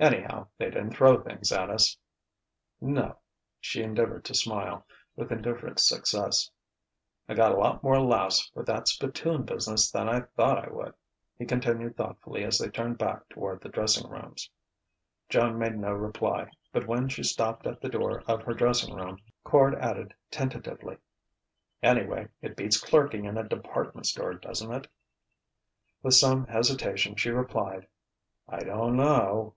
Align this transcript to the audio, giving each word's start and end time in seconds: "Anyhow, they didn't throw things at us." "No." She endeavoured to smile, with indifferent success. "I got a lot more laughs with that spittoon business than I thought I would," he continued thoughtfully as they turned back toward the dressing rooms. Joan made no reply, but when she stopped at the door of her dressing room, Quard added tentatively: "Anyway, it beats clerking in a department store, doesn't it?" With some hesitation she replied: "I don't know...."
"Anyhow, 0.00 0.48
they 0.56 0.70
didn't 0.70 0.92
throw 0.92 1.20
things 1.22 1.52
at 1.52 1.68
us." 1.68 1.94
"No." 2.80 3.18
She 3.60 3.82
endeavoured 3.82 4.24
to 4.24 4.34
smile, 4.34 4.86
with 5.14 5.30
indifferent 5.30 5.78
success. 5.78 6.50
"I 7.28 7.34
got 7.34 7.52
a 7.52 7.58
lot 7.58 7.82
more 7.82 8.00
laughs 8.00 8.50
with 8.54 8.64
that 8.64 8.88
spittoon 8.88 9.42
business 9.42 9.90
than 9.90 10.08
I 10.08 10.20
thought 10.20 10.64
I 10.66 10.70
would," 10.70 10.94
he 11.36 11.44
continued 11.44 11.98
thoughtfully 11.98 12.44
as 12.44 12.56
they 12.58 12.70
turned 12.70 12.96
back 12.96 13.28
toward 13.28 13.60
the 13.60 13.68
dressing 13.68 14.08
rooms. 14.08 14.48
Joan 15.28 15.58
made 15.58 15.76
no 15.76 15.92
reply, 15.92 16.50
but 16.72 16.86
when 16.86 17.10
she 17.10 17.22
stopped 17.22 17.66
at 17.66 17.82
the 17.82 17.90
door 17.90 18.22
of 18.26 18.40
her 18.44 18.54
dressing 18.54 18.94
room, 18.94 19.18
Quard 19.44 19.74
added 19.78 20.14
tentatively: 20.30 20.96
"Anyway, 21.82 22.28
it 22.40 22.56
beats 22.56 22.80
clerking 22.82 23.26
in 23.26 23.36
a 23.36 23.46
department 23.46 24.06
store, 24.06 24.32
doesn't 24.32 24.72
it?" 24.72 24.86
With 26.02 26.14
some 26.14 26.46
hesitation 26.46 27.16
she 27.16 27.28
replied: 27.28 27.86
"I 28.48 28.60
don't 28.60 28.96
know...." 28.96 29.56